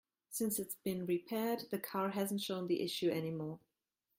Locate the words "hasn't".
2.09-2.41